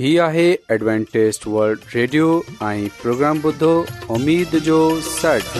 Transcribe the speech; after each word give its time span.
ہی 0.00 0.18
آہے 0.20 0.44
Adventist 0.74 1.46
world 1.46 1.78
radio 1.94 2.26
آئیں 2.66 2.86
programme 3.00 3.38
بدھو 3.42 3.70
امید 4.10 4.54
جو 4.64 4.76
سٹ 5.08 5.56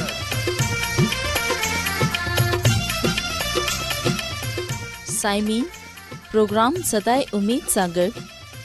سائمین 5.11 5.65
پروگرام 6.31 6.75
سدائے 6.91 7.25
امید 7.39 7.69
سانگر 7.73 8.09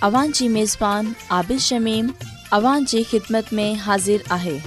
اوان 0.07 0.31
جی 0.35 0.47
میزبان 0.49 1.11
عابد 1.37 1.59
شمیم 1.61 2.07
اوان 2.57 2.85
جی 2.91 3.03
خدمت 3.09 3.51
میں 3.53 3.73
حاضر 3.85 4.31
آہے 4.35 4.57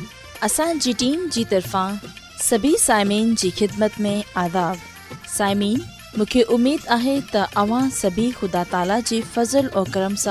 اسان 0.48 0.78
جی 0.82 0.92
ٹیم 0.98 1.26
جی 1.34 1.44
طرفان 1.50 1.94
سبھی 2.48 2.74
سائمین 2.84 3.34
جی 3.38 3.50
خدمت 3.58 4.00
میں 4.00 4.20
آداب 4.44 5.26
سائمین 5.36 5.78
مکھے 6.18 6.42
امید 6.54 6.86
آہے 7.00 7.18
تا 7.32 7.44
اوان 7.62 7.90
سبھی 8.02 8.30
خدا 8.40 8.62
تعالی 8.70 9.00
جی 9.06 9.20
فضل 9.34 9.66
و 9.74 9.84
کرم 9.92 10.14
سے 10.24 10.30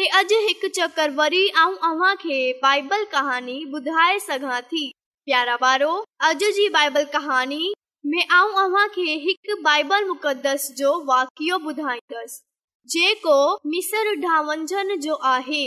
ते 0.00 0.06
अज 0.16 0.32
हिक 0.42 0.60
चक्कर 0.74 1.10
वरी 1.10 1.48
आऊं 1.60 1.72
अव्हां 1.86 2.14
खे 2.16 2.34
बाइबल 2.62 3.02
कहानी 3.12 3.54
ॿुधाए 3.74 4.18
सघां 4.26 4.60
थी 4.72 4.82
प्यारा 5.24 5.56
बारो 5.62 5.88
अॼु 6.28 6.50
जी 6.58 6.68
बाइबल 6.76 7.04
कहानी 7.14 7.70
में 8.12 8.24
आऊं 8.36 8.52
अव्हां 8.64 8.86
खे 8.96 9.14
हिकु 9.24 9.56
बाइबल 9.62 10.04
मुक़दस 10.08 10.66
जो 10.80 10.92
वाकियो 11.08 11.58
ॿुधाईंदसि 11.70 12.38
जेको 12.94 13.34
मिसर 13.72 14.14
ढावंजन 14.26 14.96
जो 15.06 15.14
आहे 15.32 15.62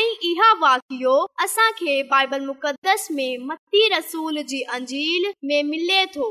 ऐं 0.00 0.04
इहा 0.32 0.52
वाकियो 0.66 1.14
असां 1.46 1.70
खे 1.80 2.02
बाइबल 2.12 2.44
मुक़दस 2.46 3.08
में 3.18 3.38
मती 3.52 3.88
रसूल 3.96 4.42
जी 4.52 4.60
अंजील 4.78 5.32
में 5.48 5.62
मिले 5.72 6.04
थो 6.18 6.28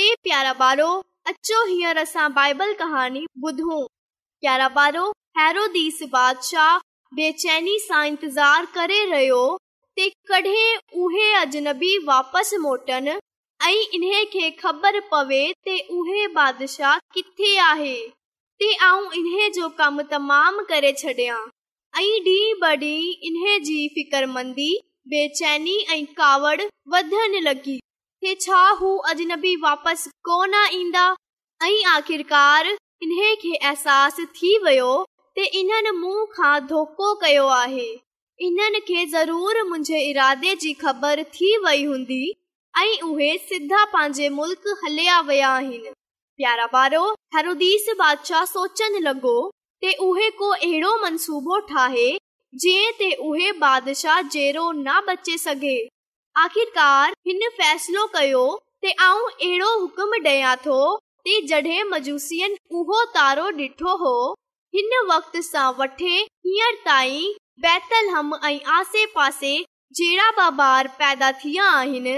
ते 0.00 0.14
प्यारा 0.28 0.52
ॿारो 0.68 0.90
अचो 1.32 1.64
हींअर 1.74 2.04
असां 2.06 2.30
बाइबल 2.42 2.74
कहानी 2.84 3.24
ॿुधूं 3.46 3.82
प्यारा 3.86 4.68
ॿारो 4.84 5.10
हैरोदीस 5.38 6.02
बादशाह 6.12 6.78
बेचैनी 7.14 7.78
सां 7.80 8.04
इंतज़ार 8.08 8.66
करे 8.74 8.98
रहियो 9.10 9.38
ते 9.96 10.08
कॾहिं 10.28 11.02
उहे 11.04 11.32
अजनबी 11.38 11.96
वापस 12.10 12.52
मोटनि 12.64 13.14
ऐं 13.68 13.80
इन्हे 13.96 14.24
खे 14.34 14.50
ख़बर 14.60 15.00
पवे 15.10 15.40
ते 15.64 15.78
उहे 15.96 16.26
बादशाह 16.36 16.98
किथे 17.14 17.56
आहे 17.70 17.96
ते 18.62 18.72
आऊं 18.90 19.10
इन्हे 19.20 19.48
जो 19.58 19.68
कमु 19.80 20.02
तमामु 20.14 20.62
करे 20.70 20.92
छॾियां 21.02 21.40
ऐं 21.98 22.06
ॾींहुं 22.06 22.54
ब 22.62 22.72
इन्हे 23.28 23.58
जी 23.68 23.78
फिक्रमंदी 23.94 24.70
बेचैनी 25.14 25.76
ऐं 25.94 26.04
कावड़ 26.22 26.60
वधनि 26.94 27.40
लॻी 27.50 27.78
ते 28.22 28.34
छा 28.46 28.62
हू 28.80 28.96
अजनबी 29.12 29.56
वापस 29.68 30.08
कोन 30.30 30.54
ईंदा 30.80 31.06
ऐं 31.66 31.76
आख़िरकार 31.96 32.70
इन्हे 33.02 33.34
खे 33.42 33.54
अहसास 33.56 34.20
थी 34.36 34.58
वियो 34.64 34.92
इन्हनि 35.44 35.90
मूं 35.98 36.24
खां 36.34 36.58
धोको 36.66 37.14
कयो 37.22 37.46
आहे 37.62 37.88
इन्हनि 38.46 38.80
खे 38.88 39.04
ज़रूर 39.12 39.62
मुंहिंजे 39.68 39.98
इरादे 40.10 40.54
जी 40.60 40.72
ख़बर 40.82 41.22
थी 41.34 41.56
वई 41.64 41.84
हूंदी 41.84 42.22
ऐं 42.78 43.00
उहे 43.08 43.36
सिधा 43.48 43.84
पंहिंजे 43.94 44.28
मुल्क 44.38 44.64
हलिया 44.84 45.20
विया 45.30 45.48
आहिनि 45.56 45.92
प्यारा 46.36 46.66
पारो 46.74 47.02
हरदीस 47.36 47.86
बादशाह 47.98 48.44
सोचणु 48.54 48.98
लॻो 49.08 49.34
उहे 50.06 50.28
को 50.38 50.48
अहिड़ो 50.54 50.96
मनसूबो 51.02 51.58
ठाहे 51.68 52.10
जीअं 52.62 53.12
उहे 53.28 53.52
बादशाह 53.66 54.20
जहिड़ो 54.22 54.70
न 54.76 55.00
बचे 55.08 55.36
सघे 55.38 55.78
आख़िरकार 56.46 57.12
हिन 57.26 57.48
फ़ैसिलो 57.60 58.06
कयो 58.16 58.44
अहिड़ो 58.86 59.68
हुकुम 59.78 60.12
डि॒यां 60.24 60.56
थो 60.66 60.76
जडे॒ 61.48 61.84
मजूसियुनि 61.88 62.56
उहो 62.78 63.04
तारो 63.14 63.48
डि॒ठो 63.56 63.96
हो 64.04 64.14
हिन 64.74 64.90
वक़्त 65.10 65.36
सां 65.44 65.70
वठे 65.78 66.10
हींअर 66.46 66.74
ताईं 66.86 67.32
बैतलहम 67.62 68.30
ऐं 68.44 68.58
आसे 68.78 69.04
पासे 69.14 69.52
जहिड़ा 69.98 70.30
बि 70.36 70.56
ॿार 70.62 70.86
पैदा 70.98 71.30
थिया 71.38 71.64
आहिनि 71.78 72.14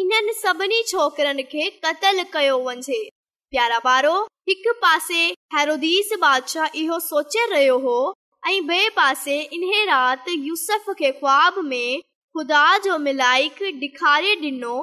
इन्हनि 0.00 0.32
सभिनी 0.34 0.82
छोकिरनि 0.90 1.42
खे 1.50 1.68
क़तल 1.84 2.22
कयो 2.32 2.56
वञे 2.68 3.00
प्यारा 3.52 3.80
ॿारो 3.92 4.14
हिकु 4.48 4.72
पासे 4.84 5.18
हैरोदीस 5.54 6.12
बादशाह 6.22 6.78
इहो 6.84 6.98
सोचे 7.08 7.44
रहियो 7.52 7.76
हो 7.84 7.98
ऐं 8.48 8.58
ॿिए 8.68 8.88
पासे 8.98 9.36
इन्हे 9.58 9.84
राति 9.90 10.36
यूसफ 10.48 10.88
खे 11.00 11.10
ख़्वाब 11.20 11.58
में 11.72 12.00
ख़ुदा 12.38 12.62
जो 12.86 12.96
मिलाइक 13.08 13.62
ॾेखारे 13.72 14.32
ॾिनो 14.52 14.78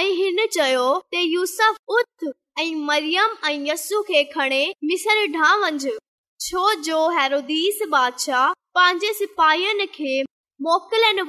ऐं 0.00 0.08
हिन 0.22 0.46
चयो 0.56 0.88
त 1.14 1.22
यूसुफ 1.36 1.78
उथ 1.98 2.26
ऐं 2.58 2.74
मरियम 2.90 3.36
ऐं 3.50 3.54
यस्सू 3.70 4.02
खे 4.12 4.24
खणे 4.34 4.64
मिसर 4.90 5.22
ॾांहुं 5.38 5.72
वञ 5.86 5.96
छोदी 6.44 7.62
पंहिंजे 7.88 9.12
सिपाहियुनि 9.18 9.84
खे 9.94 10.16
मोकिलनि 10.62 11.20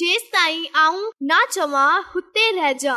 जेस 0.00 0.22
ताईं 0.34 0.64
आऊं 0.84 1.10
न 1.32 1.44
चवां 1.52 1.90
हुते 2.14 2.50
रहजां 2.60 2.96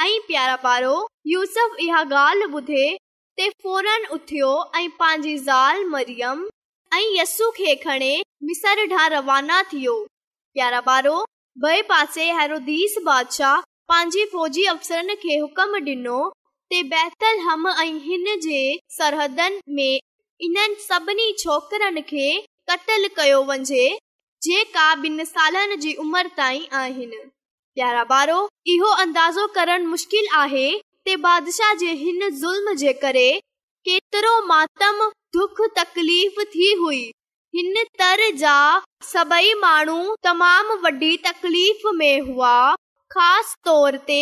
ऐं 0.00 0.18
प्यारा 0.30 0.56
पारो 0.68 0.94
यूसफ 1.34 1.76
इहा 1.88 2.02
ॻाल्हि 2.24 2.48
ॿुधे 2.54 2.88
ते 3.40 3.48
फोरन 3.62 4.06
उथियो 4.18 4.50
ऐं 4.78 4.88
पंहिंजी 5.00 5.36
ज़ाल 5.44 5.84
मरियम 5.96 6.48
इन 6.96 7.24
सभिनी 7.24 8.52
छोकरनि 8.52 9.20
खे 22.08 22.72
उमर 25.96 26.28
ताईं 26.36 26.66
आहिनि 26.74 27.16
प्यारा 27.74 28.02
ॿारो 28.16 28.48
इहो 28.68 28.90
अंदाज़ो 29.02 29.46
करण 29.54 29.86
मुश्किल 29.86 30.26
आहे 30.44 30.68
बादशाह 31.28 31.72
जे 31.78 31.90
हिन 32.02 32.28
ज़ुल्म 32.40 32.74
जे 32.84 32.92
करे 33.04 33.28
केतिरो 33.86 34.32
मातम 34.48 34.98
दुख 35.36 35.60
तकलीफ़ 35.78 36.38
थी 36.50 36.72
हुई 36.80 37.00
हिन 37.54 37.72
तर 38.00 38.20
जा 38.42 38.56
सभई 39.06 39.54
माण्हू 39.62 39.96
तमामु 40.26 40.76
वॾी 40.84 41.16
तकलीफ़ 41.24 41.82
में 42.00 42.20
हुआ 42.28 42.52
ख़ासि 43.14 43.54
तोर 43.68 43.96
ते 44.10 44.18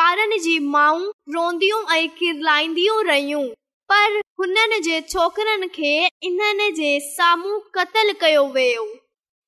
ॿारनि 0.00 0.38
जी 0.46 0.58
माऊं 0.74 1.06
रोंदियूं 1.36 1.80
ऐं 1.94 2.68
रहियूं 3.10 3.44
पर 3.92 4.18
हुननि 4.40 4.78
जे 4.88 5.00
छोकरनि 5.14 5.68
खे 5.78 5.94
इन्हनि 6.30 6.70
जे 6.80 6.92
साम्हूं 7.06 7.58
क़त्ल 7.78 8.12
कयो 8.24 8.44
वियो 8.58 8.84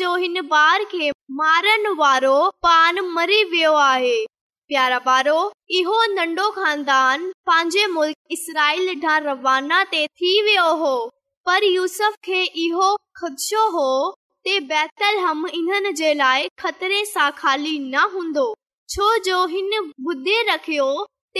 جو 0.00 0.14
हिन 0.24 0.40
بار 0.54 0.80
खे 0.96 1.12
مارن 1.42 1.92
وارو 1.98 2.38
پان 2.64 3.00
मरी 3.20 3.44
वियो 3.54 3.74
आहे 3.92 4.16
प्यारा 4.70 4.96
पारो 5.04 5.34
इहो 5.76 5.98
नन्ढो 6.14 6.46
ख़ानदान 6.54 7.22
पंहिंजे 7.50 7.86
मुल्क 7.92 8.16
इसराइ 8.30 8.94
थी 10.22 10.32
वियो 10.48 10.64
हो 10.82 10.90
पर 11.48 11.64
यूस 11.64 11.96
खदशो 13.20 13.62
होतरे 13.76 14.54
सां 17.12 17.30
ख़ाली 17.38 17.78
न 17.86 18.02
हूंदो 18.16 18.44
छो 18.94 19.08
जो 19.28 19.38
हिन 19.54 19.70
बुदे 20.08 20.36
रखियो 20.52 20.90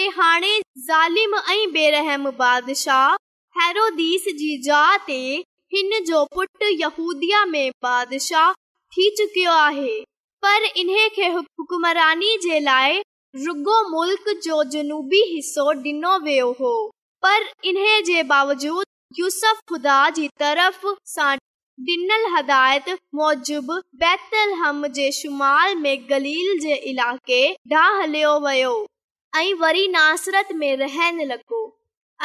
ज़ालिम 0.06 1.34
ऐं 1.36 1.70
बेरहम 1.72 2.30
बादशाह 2.40 3.08
हैरोदीस 3.60 4.24
जी 4.40 4.50
ज 4.68 5.02
ते 5.10 5.20
हिन 5.76 5.98
जो 6.12 6.24
पुट 6.38 6.62
यहूदी 6.84 7.32
में 7.56 7.70
बादशाह 7.88 8.52
थी 8.96 9.10
चुकियो 9.20 9.52
आहे 9.66 9.92
पर 10.46 10.64
इन 10.84 10.88
खे 11.18 11.28
हुकमरानी 11.38 12.36
जे 12.48 12.60
लाइ 12.70 13.00
रुगो 13.36 13.72
मुल्क 13.88 14.24
जो 14.44 14.62
जनूबी 14.74 15.18
हिसो 15.30 15.64
डि॒नो 15.82 16.12
वियो 16.26 16.50
हो 16.60 16.68
पर 17.22 17.48
इन 17.70 17.76
जे 18.04 18.22
बावजूद 18.30 18.84
यूसफ 19.18 19.58
ख़ुदा 19.72 19.96
डि॒नलु 21.88 22.30
हदायत 22.36 22.88
मौजब 23.20 23.70
बै 24.04 25.10
शुमाल 25.18 25.74
में 25.82 26.08
गली 26.10 26.34
जे 26.62 26.74
इलाक़े 26.92 27.42
डां 27.74 27.86
हलियो 28.00 28.32
वियो 28.48 28.72
ऐं 29.42 29.52
वरी 29.64 29.86
नासरत 29.98 30.52
में 30.62 30.72
रहनि 30.84 31.24
लॻो 31.32 31.62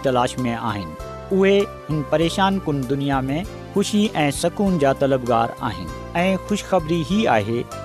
तुन 2.61 2.81
दुनिया 2.91 3.21
में 3.21 3.43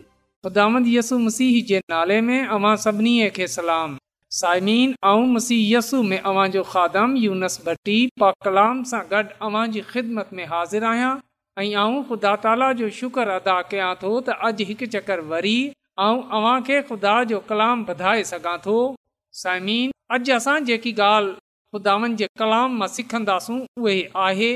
ख़ुदामंद 0.46 0.86
यसु 0.88 1.18
मसीह 1.18 1.62
जे 1.70 1.78
नाले 1.92 2.20
में 2.28 2.44
अवां 2.56 2.74
सभिनी 2.84 3.14
खे 3.38 3.46
सलाम 3.56 3.96
साइमीन 4.40 4.94
ऐं 5.12 5.26
मसीह 5.36 5.76
यसु 5.76 6.02
में 6.10 6.18
अवां 6.20 6.48
जो 6.56 6.62
खादम 6.74 7.16
यूनस 7.24 7.60
भट्टी 7.66 7.96
पा 8.20 8.30
कलाम 8.46 8.82
सां 8.90 9.00
गॾु 9.12 9.22
अवां 9.48 9.64
जी 9.76 9.80
ख़िदमत 9.94 10.30
में 10.40 10.44
हाज़िर 10.52 10.84
आहियां 10.92 11.14
ऐं 11.62 11.74
आऊं 11.84 12.02
ख़ुदा 12.10 12.34
ताला 12.42 12.72
जो 12.80 12.88
शुक्र 13.00 13.36
अदा 13.38 13.58
कयां 13.74 13.92
थो 14.02 14.12
त 14.28 14.36
अॼु 14.50 14.68
हिकु 14.72 14.86
चकर 14.96 15.20
वरी 15.34 15.58
ख़ुदा 16.88 17.14
जो 17.30 17.38
कलाम 17.52 17.84
साइमीन 19.38 19.90
अॼु 20.16 20.20
असां 20.34 20.58
जेकी 20.66 20.90
ॻाल्हि 21.04 21.34
ख़ुदानि 21.72 22.08
जे 22.18 22.26
कलाम 22.40 22.76
मां 22.82 22.86
सिखंदासूं 22.92 23.56
उहे 23.86 23.96
आहे 24.26 24.46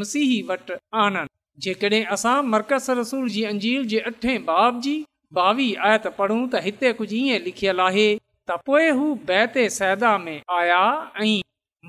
मसीही 0.00 0.36
वटि 0.50 0.74
आनंद 1.04 1.30
जेकॾहिं 1.64 2.04
असां 2.16 2.34
मर्कज़ 2.52 2.86
रसूल 2.98 3.24
जी 3.36 3.42
अंजील 3.50 3.86
जे 3.94 3.98
अठे 4.10 4.36
बाब 4.50 4.80
जी 4.84 4.94
भावी 5.38 5.66
आयत 5.88 6.06
पिखियल 6.20 7.80
आहे 7.88 8.06
त 8.50 8.58
पोए 8.66 8.88
उहे 8.92 9.10
बैते 9.32 9.68
सैदा 9.78 10.12
में 10.26 10.38
आया 10.58 10.82
ऐं 11.24 11.32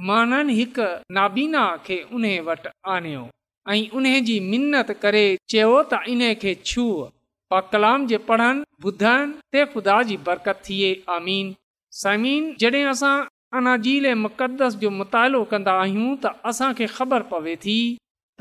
माननि 0.09 0.57
हिकु 0.61 0.89
नाबीना 1.19 1.63
खे 1.85 2.01
उन 2.19 2.25
वटि 2.49 2.73
आणियो 2.95 3.23
ऐं 3.75 3.81
उन 3.99 4.11
जी 4.31 4.39
मिनत 4.51 4.91
करे 5.05 5.23
चयो 5.53 5.79
त 5.93 6.03
इन 6.15 6.27
खे 6.45 6.55
छू 6.71 6.87
कलाम 7.75 8.11
जे 8.13 8.17
पढ़नि 8.31 8.69
ॿुधनि 8.89 9.33
ते 9.53 9.63
ख़ुदा 9.73 10.01
जी 10.11 10.15
बरकत 10.27 10.61
थिए 10.67 10.91
आमीन 11.15 11.57
समीन 11.99 12.51
जॾहिं 12.59 12.85
असां 12.91 13.15
अनाजील 13.57 14.05
ऐं 14.05 14.13
मुक़दस 14.25 14.75
जो 14.81 14.89
मुतालो 14.97 15.43
कंदा 15.51 15.71
आहियूं 15.83 16.13
त 16.25 16.31
असांखे 16.49 16.85
ख़बर 16.97 17.21
पवे 17.31 17.55
थी 17.63 17.73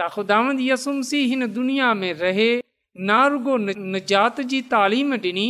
त 0.01 0.07
ख़ुदांद 0.17 0.61
यसुमसी 0.63 1.09
सी 1.11 1.23
हिन 1.31 1.47
दुनिया 1.57 1.89
में 2.03 2.13
रहे 2.23 2.51
ना 3.09 3.17
रुगो 3.33 3.57
निजात 3.95 4.41
जी 4.53 4.61
तालीम 4.75 5.13
ॾिनी 5.15 5.49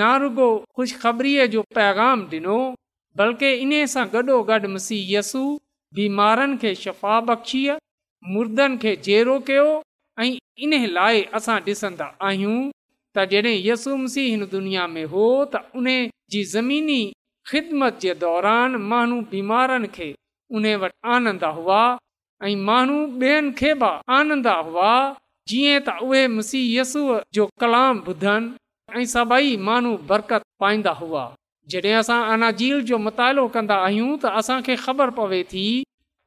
ना 0.00 0.10
रुगो 0.22 0.48
ख़ुशख़बरीअ 0.76 1.46
जो 1.56 1.62
पैगाम 1.80 2.22
ॾिनो 2.32 2.56
बल्कि 3.20 3.50
इन 3.66 3.74
सां 3.96 4.06
गॾोगॾु 4.14 4.68
मसीह 4.76 5.12
यसु 5.16 5.42
बीमारनि 6.00 6.56
खे 6.62 6.74
शफ़ा 6.84 7.20
बख़्शीअ 7.28 7.76
मुर्दनि 8.36 8.76
खे 8.86 8.96
जेरो 9.10 9.36
कयो 9.50 9.68
ऐं 10.24 10.30
इन 10.68 10.78
लाइ 11.00 11.22
असां 11.40 11.58
ॾिसंदा 11.68 12.08
आहियूं 12.30 12.56
त 12.70 13.28
जॾहिं 13.34 13.54
यसुमसी 13.68 14.26
हिन 14.32 14.48
दुनिया 14.56 14.86
में 14.96 15.04
हो 15.14 15.28
त 15.54 15.64
उन 15.82 15.92
जी 16.32 16.42
ज़मीनी 16.56 17.00
ख़िदमत 17.48 17.98
जे 18.02 18.14
दौरान 18.26 18.74
माण्हू 18.90 19.20
बीमारनि 19.32 19.88
खे 19.96 20.06
उन 20.56 20.64
वटि 20.82 20.96
आनंदा 21.16 21.48
हुआ 21.58 21.82
ऐं 22.44 22.54
माण्हू 22.68 22.96
ॿियनि 23.20 23.50
खे 23.60 23.72
बि 23.82 23.90
आनंदा 24.18 24.54
हुआ 24.68 24.92
जीअं 25.50 25.84
त 25.88 25.94
उहे 26.06 26.22
मुसीयसू 26.36 27.02
जो 27.38 27.46
कलाम 27.62 28.00
ॿुधनि 28.12 28.96
ऐं 28.96 29.04
सभई 29.14 29.56
माण्हू 29.68 29.92
बरकत 30.10 30.48
पाईंदा 30.64 30.94
हुआ 31.02 31.24
जॾहिं 31.74 31.94
असां 32.02 32.18
अनाजील 32.32 32.80
जो 32.88 32.98
मुतालो 33.06 33.44
कंदा 33.58 33.76
आहियूं 33.86 34.10
त 34.24 34.32
असांखे 34.40 34.76
ख़बर 34.84 35.10
पवे 35.20 35.42
थी 35.52 35.64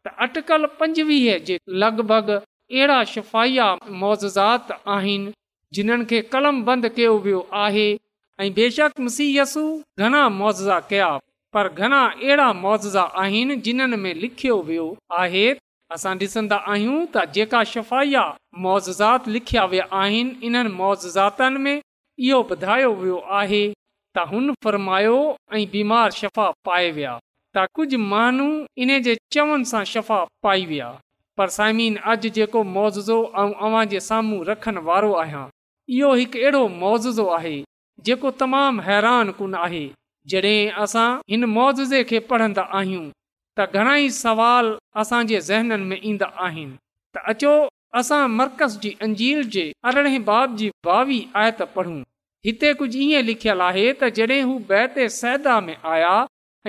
त 0.08 0.16
अटिकल 0.28 0.66
पंजवीह 0.80 1.38
जे 1.50 1.56
लॻभॻि 1.84 2.34
अहिड़ा 2.42 3.00
शफ़ाइया 3.14 3.68
मोज़ात 4.06 4.68
आहिनि 4.96 5.32
जिन्हनि 5.78 6.06
खे 6.14 6.20
कलम 6.36 6.64
बंदि 6.72 6.90
कयो 7.00 7.16
वियो 7.26 7.42
आहे 7.66 7.88
ऐं 8.44 8.50
बेशक 8.58 9.00
मसीयसु 9.06 9.62
घणा 10.00 10.20
मुआज़ा 10.38 10.78
कया 10.90 11.08
पर 11.54 11.68
घणा 11.80 12.00
अहिड़ा 12.12 12.46
मुआज़ा 12.64 13.02
आहिनि 13.22 13.56
जिन्हनि 13.66 13.98
में 14.04 14.14
लिखियो 14.22 14.56
वियो 14.68 14.86
आहे 15.22 15.48
असां 15.96 16.14
डि॒सन्दा 16.22 16.58
आहियूं 16.72 17.00
त 17.16 17.24
जेका 17.38 17.62
शफ़ाया 17.74 18.24
मुआिज़ात 18.66 19.28
लिखिया 19.38 19.64
विया 19.72 19.88
आहिनि 20.02 20.36
इन्हनि 20.50 20.72
मोज़ातनि 20.82 21.60
में 21.66 21.82
इहो 22.28 22.40
ॿुधायो 22.52 22.92
वियो 23.02 23.18
आहे 23.40 23.62
त 24.16 24.26
हुन 24.32 24.46
फरमायो 24.64 25.18
ऐं 25.60 25.66
बीमार 25.76 26.12
शफ़ा 26.20 26.50
पाए 26.70 26.90
विया 27.00 27.18
त 27.58 27.66
कुझु 27.76 27.98
माण्हू 28.14 28.48
इन 28.86 28.98
जे 29.10 29.18
चवनि 29.34 29.70
सां 29.74 29.84
शफ़ा 29.96 30.20
पाई 30.48 30.66
विया 30.72 30.90
पर 31.38 31.56
साइमीन 31.58 31.98
अॼु 32.14 32.30
जेको 32.40 32.64
मुआज़ो 32.78 33.20
ऐं 33.42 33.52
अव्हां 33.66 33.86
जे 33.96 34.00
साम्हूं 34.12 34.42
रखण 34.54 34.82
वारो 34.92 35.12
आहियां 35.26 35.46
इहो 36.00 36.14
हिकु 36.24 36.40
अहिड़ो 36.46 36.64
मुआज़ो 36.84 37.28
आहे 37.40 37.58
जेको 38.06 38.30
तमामु 38.42 38.82
हैरान 38.90 39.32
कुन 39.40 39.56
आहे 39.66 39.84
जॾहिं 40.32 40.72
असां 40.84 41.08
हिन 41.32 41.44
मुआज़े 41.56 42.04
खे 42.12 42.20
पढ़ंदा 42.32 42.62
आहियूं 42.80 43.06
त 43.60 43.66
घणाई 43.80 44.10
सुवाल 44.24 44.68
असांजे 45.04 45.40
ज़हननि 45.50 45.86
में 45.92 46.00
ईंदा 46.12 46.30
आहिनि 46.48 46.78
त 47.16 47.24
अचो 47.34 47.54
असां 48.02 48.22
मर्कज़ 48.40 48.78
जी 48.84 48.92
अंजील 49.08 49.42
जे 49.56 49.64
अरिड़हें 49.92 50.24
बाब 50.32 50.56
जी 50.62 50.70
भावी 50.88 51.20
आयत 51.44 51.62
पढ़ूं 51.76 52.00
हिते 52.46 52.74
कुझु 52.82 53.00
ईअं 53.06 53.26
लिखियलु 53.32 53.64
आहे 53.70 53.86
त 54.02 54.12
जॾहिं 54.20 54.42
हू 54.50 54.54
बैत 54.72 55.00
सैदा 55.22 55.56
में 55.68 55.76
आया 55.96 56.16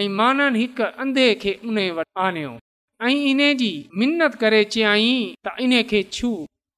ऐं 0.01 0.09
माननि 0.21 0.59
हिक 0.65 0.81
अंधे 1.03 1.29
खे 1.45 1.53
उन 1.69 1.79
वटि 1.99 2.13
आणियो 2.29 2.53
ऐं 3.11 3.15
इन 3.33 3.43
जी 3.63 3.73
मिनत 4.03 4.35
करे 4.45 4.63
त 4.73 5.57
खे 5.95 6.03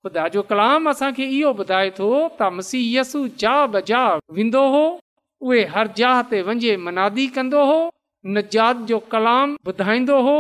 ख़ुदा 0.05 0.27
जो 0.35 0.41
कलाम 0.51 0.89
असांखे 0.91 1.25
इहो 1.35 1.51
ॿुधाए 1.63 1.91
थो 1.99 2.07
त 2.39 2.47
मसीह 2.55 2.85
यसु 2.99 3.21
जा 3.43 3.53
बजा 3.75 4.01
वेंदो 4.39 4.63
हो 4.75 4.81
उहे 5.49 5.61
हर 5.75 5.91
जाह 6.01 6.23
ते 6.33 6.41
वञे 6.49 6.73
मनादी 6.87 7.27
कंदो 7.37 7.63
हो 7.71 7.77
नजात 8.39 8.83
जो 8.91 8.99
कलाम 9.15 9.55
ॿुधाईंदो 9.71 10.17
हो 10.29 10.35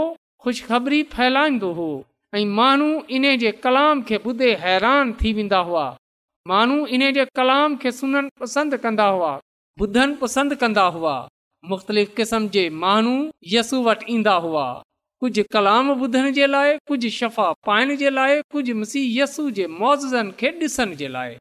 ख़ुशख़बरी 0.46 1.00
फैलाईंदो 1.14 1.70
हो 1.78 1.86
ऐं 2.38 2.44
माण्हू 2.58 2.90
इन 3.18 3.28
जे 3.44 3.52
कलाम 3.66 4.02
खे 4.10 4.16
ॿुधे 4.28 4.50
हैरान 4.64 5.12
थी 5.22 5.32
वेंदा 5.38 5.60
हुआ 5.70 5.86
माण्हू 6.52 6.78
इन 6.96 7.08
जे 7.18 7.24
कलाम 7.40 7.76
खे 7.82 7.92
सुन 8.02 8.28
पसंदि 8.42 8.82
कंदा 8.86 9.08
हुआ 9.18 9.32
ॿुधनि 9.84 10.18
पसंदि 10.24 10.56
कंदा 10.64 10.86
हुआ 10.98 11.16
मुख़्तलिफ़ 11.72 12.14
क़िस्म 12.18 13.28
यसू 13.56 13.82
वटि 13.90 14.10
ईंदा 14.16 14.34
हुआ 14.46 14.66
कुझु 15.22 15.42
कलाम 15.52 15.90
ॿुधण 15.90 16.30
जे 16.36 16.46
लाइ 16.46 16.70
कुझु 16.88 17.08
शफ़ा 17.16 17.50
पाइण 17.66 17.94
जे 17.96 18.10
लाइ 18.10 18.40
कुझु 18.52 18.74
मसीह 18.74 19.20
यसू 19.20 19.50
जे 19.58 19.66
मुआज़नि 19.74 20.30
खे 20.38 20.48
ॾिसण 20.60 20.94
जे 21.02 21.08
लाइ 21.16 21.36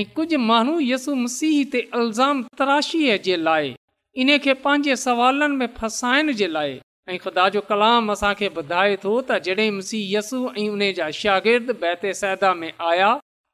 ऐं 0.00 0.04
कुझु 0.16 0.38
माण्हू 0.50 0.74
यसु 0.80 1.14
मसीह 1.22 1.56
हिते 1.56 1.80
अल्ज़ाम 2.00 2.42
तराशीअ 2.58 3.16
जे 3.26 3.36
लाइ 3.46 3.74
इन 4.22 4.38
खे 4.44 4.54
पंहिंजे 4.66 4.96
सुवालनि 5.04 5.56
में 5.62 5.66
फसाइण 5.78 6.32
जे 6.42 6.46
लाइ 6.56 6.78
ऐं 7.08 7.18
ख़ुदा 7.24 7.48
जो 7.56 7.60
कलाम 7.70 8.12
असांखे 8.16 8.48
ॿुधाए 8.56 8.96
थो 9.04 9.20
त 9.26 9.38
जॾहिं 9.50 9.70
मसीह 9.82 10.16
यसु 10.16 10.38
ऐं 10.62 10.68
उन 10.76 10.88
जा 11.02 11.10
शागिर्द 11.22 11.74
बैति 11.82 12.14
सैदा 12.22 12.54
में 12.62 12.72
आया 12.90 13.10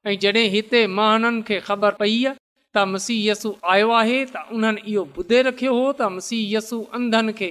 ऐं 0.07 0.17
जॾहिं 0.27 0.49
हिते 0.57 0.87
महननि 1.01 1.43
खे 1.49 1.61
ख़बर 1.69 1.95
पई 2.07 2.17
त 2.75 2.85
मसीह 2.95 3.31
यसू 3.33 3.57
आयो 3.73 3.91
आहे 4.05 4.25
त 4.39 4.47
उन्हनि 4.59 4.85
इहो 4.93 5.07
ॿुधे 5.19 5.43
रखियो 5.53 5.75
हो 5.81 5.93
त 5.93 6.13
मुसीह 6.21 6.49
यस 6.57 6.73
अंधनि 7.01 7.39
खे 7.43 7.51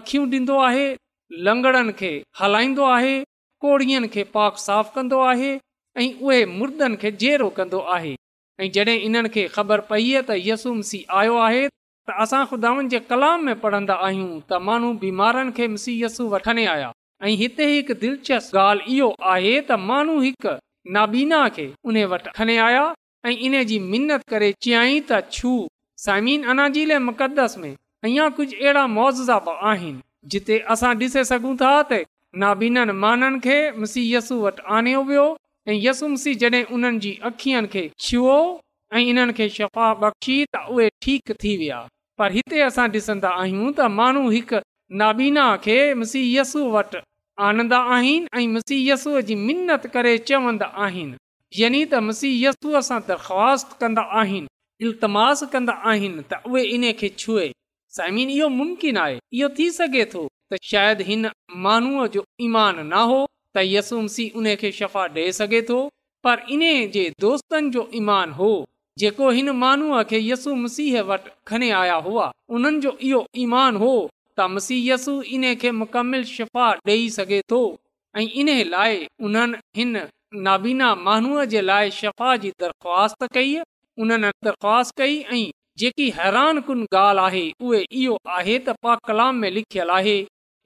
अखियूं 0.00 0.28
ॾींदो 0.36 0.60
आहे 0.72 0.86
लंगड़नि 1.32 1.92
खे 1.98 2.10
हलाईंदो 2.40 2.84
आहे 2.90 3.18
कोड़ियनि 3.60 4.08
खे 4.14 4.22
पाक 4.34 4.56
साफ़ 4.66 4.94
कंदो 4.94 5.20
आहे 5.24 5.52
ऐं 6.00 6.12
उहे 6.22 6.44
मुर्दनि 6.46 6.96
खे 7.02 7.10
जेरो 7.22 7.48
कंदो 7.56 7.78
आहे 7.94 8.14
ऐं 8.60 8.70
जॾहिं 8.72 8.98
इन्हनि 9.04 9.28
खे 9.34 9.46
ख़बर 9.54 9.80
पई 9.90 10.14
त 10.22 10.34
यसू 10.46 10.72
मिसी 10.80 11.04
आयो 11.20 11.36
आहे 11.46 11.66
त 12.08 12.16
असां 12.24 12.44
ख़ुदानि 12.50 12.88
जे 12.94 12.98
कलाम 13.12 13.44
में 13.46 13.60
पढ़ंदा 13.60 13.94
आहियूं 14.08 14.28
त 14.40 14.60
माण्हू 14.66 14.92
बीमारनि 15.04 15.52
खे 15.58 15.68
मिसी 15.76 15.96
वठणे 16.36 16.66
आया 16.76 16.92
ऐं 17.24 17.34
हिते 17.42 17.66
हिकु 17.72 17.94
दिलचस्प 18.04 18.56
ॻाल्हि 18.66 18.96
इहो 18.98 19.10
आहे 19.34 19.54
त 19.70 19.78
माण्हू 19.90 20.20
हिकु 20.26 20.54
नाबीना 20.98 21.42
खे 21.56 21.66
उन 21.92 22.02
वटि 22.12 22.30
खणे 22.40 22.56
आया 22.68 22.84
ऐं 23.28 23.36
इन 23.48 23.62
जी 23.72 23.78
मिनत 23.94 24.24
करे 24.34 24.52
चयई 24.68 25.00
त 25.12 25.22
छो 25.38 25.54
साइमीन 26.06 26.42
अनाजी 26.56 26.86
में 27.10 27.74
अञा 28.06 28.28
कुझु 28.36 28.56
अहिड़ा 28.60 28.86
मुआवज़ा 28.96 29.38
बि 29.44 29.52
आहिनि 29.68 30.00
जिते 30.32 30.58
असां 30.72 30.94
ॾिसे 31.00 31.24
सघूं 31.30 31.54
था 31.60 31.70
त 31.90 31.94
नाबीननि 32.42 32.92
माननि 33.04 33.38
खे 33.46 33.56
यसू 34.12 34.38
वटि 34.44 34.62
आणियो 34.76 35.02
वियो 35.08 35.24
ऐं 35.68 35.76
यसू 35.86 36.06
मिसी 36.14 36.34
जॾहिं 36.42 36.62
उन्हनि 36.76 36.98
जी 37.04 37.12
अखियुनि 37.28 37.68
खे 37.74 37.82
छुओ 38.06 38.36
ऐं 38.96 39.02
इन्हनि 39.10 39.32
खे 39.38 39.48
शफ़ा 39.56 39.88
बख़्शी 40.02 40.36
त 40.52 40.56
उहे 40.74 40.88
ठीक 41.04 41.32
थी 41.42 41.56
विया 41.60 41.80
पर 42.18 42.32
हिते 42.36 42.60
असां 42.70 42.86
ॾिसंदा 42.96 43.30
आहियूं 43.42 43.70
त 43.78 43.88
माण्हू 43.98 44.28
हिकु 44.36 44.58
नाबीना 45.02 45.44
खे 45.66 45.76
मीसी 46.00 46.22
यस्सू 46.36 46.64
वटि 46.76 47.02
आनंदा 47.48 47.78
आहिनि 47.96 48.28
ऐं 48.40 48.46
मिसी 48.56 48.76
यस्सूअ 48.90 49.20
जी 49.30 49.34
मिनत 49.46 49.86
करे 49.98 50.16
चवंदा 50.30 50.68
आहिनि 50.88 51.16
यानी 51.60 51.84
त 51.94 52.02
मिसी 52.08 52.30
सां 52.90 53.00
दरख़्वास्त 53.12 53.80
कंदा 53.84 54.04
आहिनि 54.20 54.92
कंदा 55.56 55.74
आहिनि 55.94 56.22
त 56.30 56.42
उहे 56.52 56.62
इन 56.78 56.90
खे 57.02 57.08
छुए 57.24 57.46
इहो 58.00 58.48
मुमकिन 58.48 58.96
आहे 58.98 59.18
इहो 59.38 59.48
थी 59.58 59.70
सघे 59.78 60.04
थो 60.14 60.26
त 60.52 60.56
शायदि 60.70 61.04
हिन 61.04 61.28
माण्हूअ 61.66 62.06
जो 62.14 62.24
ईमान 62.46 62.78
न 62.88 62.92
हो 63.10 63.26
त 63.56 63.62
यसुमसी 63.66 64.28
उन 64.38 64.54
खे 64.60 64.70
शफ़ा 64.78 65.06
ॾे 65.16 65.32
सघे 65.40 65.60
थो 65.70 65.78
पर 66.24 66.38
इन 66.50 66.60
जे 66.94 67.10
दोस्तनि 67.20 67.70
जो 67.76 67.88
ईमान 67.94 68.30
हो 68.38 68.50
जेको 68.98 69.30
हिन 69.36 69.50
माण्हूअ 69.62 70.02
खे 70.10 70.18
यसु 70.28 70.54
मसीह 70.64 71.00
वटि 71.10 71.30
खणे 71.48 71.70
आया 71.82 71.94
हुआ 72.06 72.30
उन्हनि 72.56 72.80
जो 72.80 72.96
इहो 73.08 73.24
ईमान 73.46 73.76
हो 73.82 73.92
त 74.38 74.46
मसीह 74.56 74.92
यसु 74.92 75.20
इन 75.36 75.54
खे 75.64 75.70
मुकमिल 75.82 76.24
शफ़ा 76.36 76.68
ॾेई 76.88 77.08
सघे 77.18 77.40
थो 77.50 77.60
ऐं 78.18 78.28
इन 78.42 78.48
लाइ 78.70 79.06
उन्हनि 79.26 79.56
हिन 79.80 79.96
नाबीना 80.46 80.94
माण्हूअ 81.08 81.44
जे 81.54 81.60
लाइ 81.66 81.90
शफ़ा 82.00 82.36
जी 82.44 82.50
दरख़्वास्त 82.60 83.24
कई 83.34 83.56
उन्हनि 84.04 84.30
दरख़्वास्त 84.44 84.94
कई 84.98 85.18
ऐं 85.38 85.44
जेकी 85.78 86.08
हैरान 86.16 86.60
कुन 86.66 86.82
ॻाल्हि 86.96 87.20
आहे 87.24 87.52
उहे 87.68 87.78
इहो 88.00 88.16
आहे 88.36 88.58
त 88.66 88.74
पा 88.86 88.94
कलाम 89.06 89.36
में 89.44 89.50
लिखियल 89.54 89.90
आहे 89.94 90.12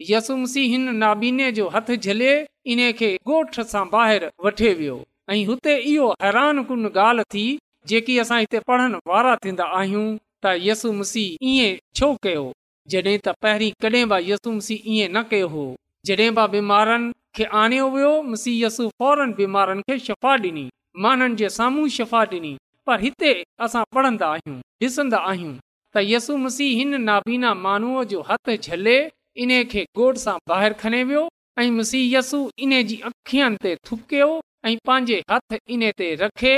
यसुमसी 0.08 0.64
हिन 0.72 0.82
नाबीने 1.02 1.46
जो 1.58 1.68
हथ 1.76 1.88
झले 1.98 2.32
इन 2.74 2.80
खे 2.98 3.08
ॿाहिरि 3.34 4.28
वठे 4.46 4.72
वियो 4.80 4.98
ऐं 5.36 5.44
हुते 5.52 5.76
इहो 5.92 6.08
हैरान 6.24 6.62
कुन 6.72 6.90
ॻाल्हि 7.04 7.24
थी 7.36 7.46
जेकी 7.92 8.18
असां 8.24 8.40
हिते 8.40 8.58
पढ़ण 8.72 9.00
वारा 9.12 9.34
थींदा 9.46 9.70
आहियूं 9.78 10.04
त 10.46 10.54
यसू 10.66 10.92
मसी 11.00 11.24
इएं 11.52 11.72
छो 12.00 12.12
कयो 12.26 12.44
जॾहिं 12.92 13.16
त 13.24 13.36
पहिरीं 13.46 13.72
कॾहिं 13.86 14.04
बि 14.12 14.20
यसू 14.30 14.52
मसी 14.60 14.78
ईअं 14.94 15.08
न 15.16 15.22
कयो 15.32 15.48
हो 15.56 15.64
जॾहिं 16.10 16.30
बि 16.40 16.46
बीमारनि 16.58 17.10
खे 17.38 17.44
आणियो 17.64 17.88
वियोसी 17.96 18.28
मुसीयसु 18.34 18.88
फौरन 19.02 19.32
बीमारनि 19.42 19.88
खे 19.90 19.98
शफ़ा 20.10 20.36
ॾिनी 20.48 20.68
माननि 21.06 21.36
जे 21.44 21.48
साम्हूं 21.60 21.88
शफ़ा 22.00 22.22
ॾिनी 22.38 22.56
पर 22.88 23.00
हिते 23.04 23.30
असां 23.64 23.82
पढ़ंदा 23.94 24.26
आहियूं 24.34 24.56
ॾिसंदा 24.86 25.18
आहियूं 25.30 25.54
त 25.96 26.02
यसू 26.12 26.32
मीसी 26.44 26.66
हिन 26.78 26.92
नाबीना 27.08 27.50
माण्हूअ 27.64 28.04
जो 28.12 28.20
हथ 28.28 28.46
झले 28.66 28.96
इन 29.44 29.52
खे 29.72 29.82
ॿाहिरि 30.00 30.74
खणी 30.82 31.00
वियो 31.10 31.24
ऐं 31.62 31.66
मसीह 31.78 32.02
यसू 32.16 32.38
इन 32.66 32.72
जी 32.90 32.96
अखियुनि 33.10 33.58
ते 33.64 33.72
थुपकियो 33.88 34.28
ऐं 34.68 34.72
पंहिंजे 34.90 35.18
हथ 35.32 35.48
इन 35.76 35.84
ते 36.00 36.08
रखे 36.22 36.54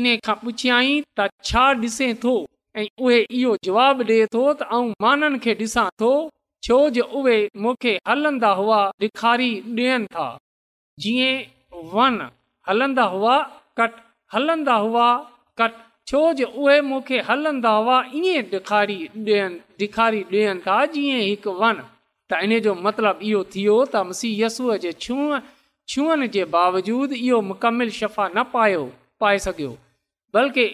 इन 0.00 0.06
खां 0.26 0.36
पुछियाई 0.42 0.92
त 1.18 1.26
छा 1.50 1.64
ॾिसे 1.86 2.10
थो 2.24 2.34
ऐं 2.80 2.86
उहे 3.04 3.20
इहो 3.38 3.56
जवाबु 3.68 4.08
ॾिए 4.12 4.28
थो 4.34 4.44
त 4.60 4.92
माननि 5.06 5.42
खे 5.46 5.52
ॾिसां 5.64 5.88
थो 6.04 6.12
छो 6.66 6.80
जो 6.98 7.04
उहे 7.22 7.38
मूंखे 7.64 7.94
हलंदा 8.12 8.52
हुआ 8.60 8.80
ॾेखारी 9.06 9.50
ॾियनि 9.80 10.12
था 10.16 10.28
जीअं 11.04 11.34
वन 11.96 12.22
हलंदा 12.70 13.04
हुआ 13.16 13.36
कट 13.80 13.92
हलंदा 14.34 14.74
हुआ 14.86 15.10
कट 15.60 15.72
छो 16.08 16.20
जे 16.40 16.44
उहे 16.64 17.18
हलंदा 17.28 17.70
हुआ 17.84 17.96
ईअं 18.18 18.44
ॾिखारी 18.56 18.98
ॾियनि 19.26 19.58
ॾिखारी 19.84 20.22
ॾियनि 20.32 20.60
था 20.66 20.76
जीअं 20.94 21.20
हिकु 21.28 21.50
वन 21.62 21.76
त 22.30 22.40
इन 22.44 22.52
जो 22.66 22.72
मतिलबु 22.86 23.22
इहो 23.30 23.40
थियो 23.54 23.76
त 23.92 23.96
मसी 24.08 24.28
यसूअ 24.42 24.76
जे 24.84 24.92
छूअ 25.04 25.36
छूअण 25.94 26.20
जे 26.36 26.42
बावजूदु 26.54 27.14
इहो 27.26 27.38
मुकमिल 27.50 27.90
शफ़ा 28.00 28.24
न 28.36 28.44
पायो 28.54 28.82
पाए 29.22 29.38
सघियो 29.46 29.72
बल्कि 30.36 30.64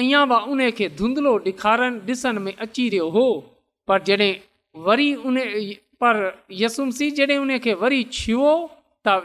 अञा 0.00 0.20
बि 0.32 0.38
उन 0.52 0.60
खे 0.78 0.86
धुंधलो 1.00 1.32
ॾिखारनि 1.52 2.00
ॾिसण 2.14 2.36
में 2.46 2.54
अची 2.66 2.84
रहियो 2.94 3.06
हो 3.16 3.26
पर 3.88 3.98
जॾहिं 4.10 4.32
वरी 4.88 5.08
उन 5.28 5.36
पर 6.04 6.16
यसुम 6.62 6.88
सी 7.00 7.06
जॾहिं 7.18 7.38
उन 7.46 7.52
खे 7.66 7.72
वरी 7.84 8.00
छुओ 8.18 8.50
त 9.08 9.18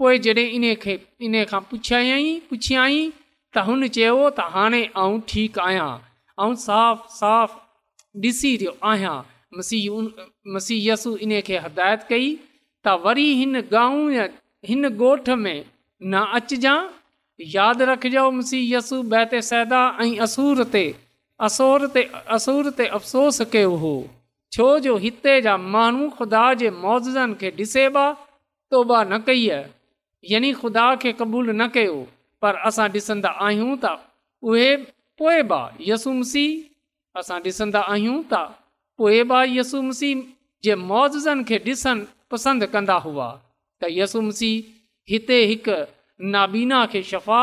पोइ 0.00 0.14
जॾहिं 0.26 0.48
इन 0.58 0.64
खे 0.84 0.94
इन 1.26 1.36
खां 1.50 1.60
पुछियाई 1.70 2.28
पुछियाई 2.50 3.00
त 3.56 3.62
हुन 3.66 3.86
चयो 3.96 4.16
त 4.38 4.44
हाणे 4.54 4.80
آیا 4.86 5.08
ठीकु 5.28 5.60
आहियां 5.60 5.90
ऐं 6.44 6.54
साफ़ु 6.62 7.12
साफ़ 7.18 7.52
ॾिसी 8.24 8.50
रहियो 8.62 8.72
आहियां 8.88 9.14
मुसीह 9.56 9.84
मुसीह 10.56 10.80
यसु 10.88 11.12
इन 11.26 11.30
खे 11.46 11.58
हिदायत 11.66 12.02
कई 12.10 12.26
त 12.34 12.92
वरी 13.04 13.24
हिन 13.38 13.60
गाऊं 13.70 14.02
या 14.16 14.26
हिन 14.72 14.86
ॻोठ 14.90 15.28
में 15.44 15.62
न 15.64 16.24
अचजांइ 16.40 17.48
यादि 17.54 17.84
रखिजो 17.92 18.26
मुसीहय 18.40 18.74
यसु 18.76 18.98
बतसैदा 19.14 19.80
ऐं 20.04 20.12
असूर 20.26 20.60
ते 20.74 20.84
असूर 21.48 21.86
ते 21.96 22.02
असूर 22.38 22.68
ते 22.82 22.88
अफ़सोस 22.98 23.40
कयो 23.56 23.70
हो 23.86 23.94
छो 24.56 24.66
जो 24.88 24.96
हिते 25.06 25.34
जा 25.48 25.54
माण्हू 25.76 26.10
ख़ुदा 26.18 26.44
जे 26.64 26.68
मौज़नि 26.84 27.40
खे 27.44 27.50
ॾिसेबा 27.62 28.04
तोबा 28.70 29.00
न 29.14 29.22
कई 29.30 29.48
यानी 30.34 30.52
ख़ुदा 30.60 30.86
खे 31.06 31.12
क़बूलु 31.22 31.56
न 31.62 31.68
कयो 31.78 31.96
पर 32.46 32.56
असां 32.68 32.86
ॾिसंदा 32.94 33.28
आहियूं 33.44 33.76
त 33.84 33.90
उहे 34.50 34.68
पोइ 35.20 35.40
यस 35.86 36.04
मसीह 36.18 37.18
असां 37.20 37.38
ॾिसंदा 37.46 37.80
आहियूं 37.94 38.20
त 38.32 38.42
पोइ 38.98 39.22
ॿा 39.30 39.40
जे 40.64 40.76
खे 41.48 41.58
पसंदि 42.30 42.66
कंदा 42.74 42.98
हुआ 43.06 43.26
त 43.82 43.90
यसुम 43.96 44.28
हिते 45.12 45.38
हिकु 45.52 45.78
नाबीना 46.34 46.84
खे 46.92 47.02
शफ़ा 47.10 47.40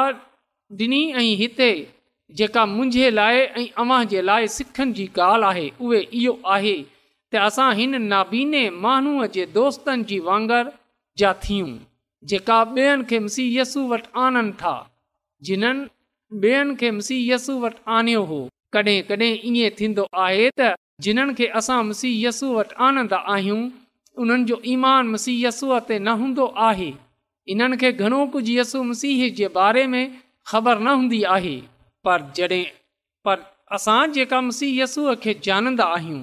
ॾिनी 0.83 1.01
ऐं 1.21 1.25
हिते 1.41 1.69
जेका 2.37 2.65
मुंहिंजे 2.75 3.09
लाइ 3.17 3.37
ऐं 3.59 3.65
अव्हां 3.83 4.01
जे 4.13 4.21
लाइ 4.29 4.47
सिखण 4.57 4.93
जी 4.99 5.07
ॻाल्हि 5.27 5.49
आहे 5.49 5.67
उहे 5.87 6.01
इहो 6.21 6.33
आहे 6.55 6.75
त 6.85 7.43
असां 7.49 7.67
हिन 7.81 8.01
नाबीने 8.13 8.63
माण्हूअ 8.85 9.27
जे 9.35 9.45
दोस्तनि 9.59 10.07
जी 10.13 10.19
वांगर 10.29 10.71
जा 11.23 11.33
थियूं 11.45 11.75
जेका 12.31 12.63
ॿियनि 12.77 13.07
खे 13.09 13.21
वटि 13.91 14.51
था 14.63 14.75
जिन्हनि 15.45 16.49
ॿियनि 16.49 16.75
खे 16.81 16.89
मुसी 16.97 17.15
यसू 17.29 17.53
वटि 17.63 17.81
आणियो 17.95 18.21
हो 18.29 18.37
कॾहिं 18.73 18.97
कॾहिं 19.09 19.31
ईअं 19.55 19.75
थींदो 19.79 20.03
आहे 20.25 20.47
त 20.59 20.69
जिन्हनि 21.05 21.33
खे 21.37 21.47
असां 21.59 21.79
मुसीहसू 21.89 22.47
वटि 22.55 22.73
आनंदा 22.87 23.17
आहियूं 23.33 23.61
उन्हनि 24.21 24.43
जो 24.49 24.57
ईमान 24.73 25.07
मुसीहय 25.13 25.45
यसूअ 25.47 25.79
ते 25.89 25.95
न 26.07 26.09
हूंदो 26.21 26.45
आहे 26.67 26.89
इन्हनि 27.53 27.77
खे 27.81 27.91
घणो 28.03 28.19
कुझु 28.33 28.51
यसु 28.59 28.81
मुसीह 28.91 29.19
जे 29.39 29.47
बारे 29.57 29.83
में 29.93 30.03
ख़बर 30.51 30.75
न 30.85 30.87
हूंदी 30.97 31.21
आहे 31.35 31.55
पर 32.07 32.19
जॾहिं 32.35 32.63
पर 33.25 33.37
असां 33.77 34.01
जेका 34.17 34.39
मुसीहय 34.49 34.81
यसूअ 34.83 35.13
खे 35.23 35.33
ॼाणंदा 35.47 35.85
आहियूं 35.97 36.21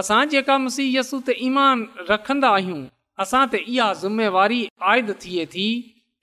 असां 0.00 0.22
जेका 0.34 0.56
मुसीहय 0.66 0.98
यसू 0.98 1.20
ते 1.28 1.34
ईमान 1.50 1.86
रखंदा 2.10 2.48
आहियूं 2.58 2.80
असां 3.24 3.42
ते 3.52 3.58
इहा 3.76 3.92
ज़िम्मेवारी 4.02 4.60
आयद 4.92 5.10
थिए 5.22 5.44
थी, 5.52 5.68
थी 5.68 5.68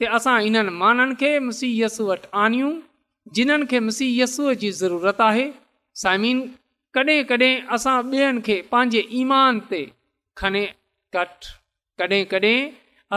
के 0.04 0.08
असां 0.18 0.38
इन्हनि 0.48 0.72
माण्हुनि 0.84 1.16
खे 1.22 1.30
मुसीयसु 1.48 2.02
वटि 2.12 2.28
आणियूं 2.44 2.72
जिन्हनि 3.36 3.66
खे 3.72 3.80
मुसीयसूअ 3.88 4.54
जी 4.62 4.70
ज़रूरत 4.82 5.20
आहे 5.30 5.46
साइमिन 6.02 6.38
कॾहिं 6.96 7.20
कॾहिं 7.30 7.54
असां 7.76 7.96
ॿियनि 8.12 8.42
खे 8.46 8.56
पंहिंजे 8.72 9.02
ईमान 9.22 9.54
ते 9.70 9.80
खणे 10.40 10.64
कठ 11.16 11.32
कॾहिं 12.00 12.24
कॾहिं 12.32 12.60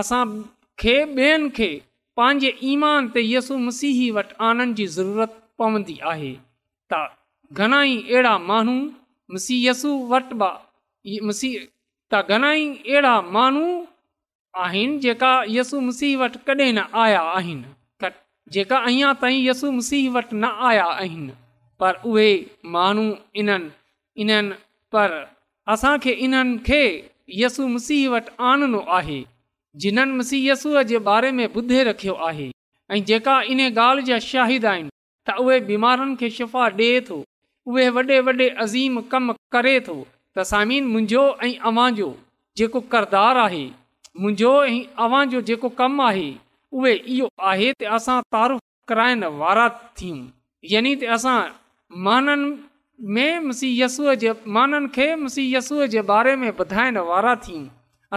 असांखे 0.01 0.95
ॿियनि 1.17 1.49
खे 1.57 1.71
पंहिंजे 2.19 2.51
ईमान 2.73 3.01
ते 3.15 3.21
यसु 3.35 3.55
मुसीह 3.67 3.97
वटि 4.17 4.35
आणण 4.49 4.75
जी 4.79 4.87
ज़रूरत 4.99 5.33
पवंदी 5.59 5.97
आहे 6.13 6.33
त 6.93 7.03
घणाई 7.59 7.97
अहिड़ा 8.05 8.35
माण्हू 8.51 8.77
मुसीयसु 9.35 9.91
वटि 10.13 11.19
मसीह 11.29 11.55
त 12.13 12.23
घणा 12.31 12.51
अहिड़ा 12.61 13.15
माण्हू 13.37 13.67
आहिनि 14.65 14.99
जेका 15.05 15.31
यस 15.57 15.73
मुसीह 15.87 16.17
वटि 16.19 16.39
कॾहिं 16.47 16.73
न 16.73 16.85
आया 17.05 17.21
आहिनि 17.39 18.09
जेका 18.55 18.79
अञा 18.91 19.13
ताईं 19.23 19.41
यसु 19.49 19.71
मसीह 19.79 20.11
वटि 20.15 20.37
न 20.43 20.51
आया 20.69 20.85
आहिनि 21.03 21.33
पर 21.81 21.95
उहे 22.11 22.29
माण्हू 22.77 23.05
इन्हनि 23.43 23.69
इन्हनि 24.23 24.55
पर 24.95 25.13
असांखे 25.75 26.13
इन्हनि 26.27 26.57
खे 26.67 26.83
यसु 27.43 27.67
मसीह 27.75 28.09
वटि 28.15 28.33
आणनो 28.51 28.81
आहे 28.99 29.19
जिन्हनि 29.85 30.17
मसीह 30.21 30.51
यसूअ 30.51 30.83
जे 30.93 30.99
बारे 31.11 31.31
में 31.39 31.47
ॿुधे 31.55 31.83
रखियो 31.91 32.15
आहे 32.29 32.51
ऐं 32.95 33.05
जेका 33.11 33.41
इन 33.53 33.61
ॻाल्हि 33.69 34.05
जा 34.11 34.19
शाहिद 34.33 34.65
आहिनि 34.73 34.91
त 35.29 35.37
उहे 35.45 35.61
बीमारनि 35.71 36.15
खे 36.21 36.29
शिफ़ा 36.37 36.69
ॾे 36.83 36.91
थो 37.09 37.19
उहे 37.73 37.89
वॾे 37.99 38.21
वॾे 38.31 38.49
अज़ीम 38.65 39.01
कम 39.13 39.33
करे 39.55 39.79
थो 39.87 39.97
त 40.37 40.47
सामीन 40.53 40.87
मुंहिंजो 40.95 41.25
ऐं 41.47 41.53
अवांजो 41.71 42.09
जेको 42.61 42.81
आहे 43.47 43.67
मुंहिंजो 44.21 44.53
ऐं 44.65 44.79
अवां 45.05 45.25
जो 45.31 45.41
जेको 45.49 45.69
कमु 45.79 46.03
आहे 46.03 46.29
उहे 46.81 46.93
इहो 47.15 47.27
आहे 47.51 47.67
त 47.81 47.85
असां 47.97 48.15
तारफ़ 48.35 48.61
कराइण 48.91 49.25
वारा 49.41 49.65
थियूं 49.99 50.21
यानी 50.75 50.93
त 51.01 51.11
असां 51.17 51.35
माननि 52.07 52.49
में 53.17 53.41
मुसी 53.49 53.69
यसूअ 53.81 54.15
जे 54.23 54.33
माननि 54.59 54.89
खे 54.97 55.09
मुसी 55.25 55.43
यसूअ 55.55 55.87
जे 55.97 56.03
बारे 56.13 56.35
में 56.45 56.49
ॿुधाइण 56.61 56.99
वारा 57.11 57.35
थियूं 57.45 57.67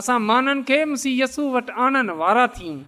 असां 0.02 0.18
माननि 0.30 0.64
खे 0.70 0.78
मुसी 0.94 1.12
यसू 1.22 1.50
वटि 1.58 1.76
आणणु 1.88 2.16
वारा 2.24 2.46
थियूं 2.56 2.80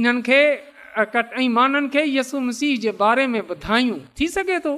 इन्हनि 0.00 0.22
खे 0.30 1.48
माननि 1.58 1.88
खे 1.94 2.02
यसू 2.16 2.40
मसीह 2.48 2.74
जे 2.86 2.92
बारे 3.04 3.26
में 3.34 3.40
ॿुधायूं 3.44 3.98
थी 4.18 4.28
सघे 4.36 4.58
थो 4.66 4.74